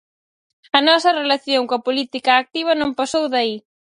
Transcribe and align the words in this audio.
A 0.77 0.79
nosa 0.87 1.15
relación 1.21 1.61
coa 1.69 1.83
política 1.87 2.31
activa 2.43 2.73
non 2.81 2.97
pasou 2.99 3.23
de 3.33 3.37
aí. 3.43 3.55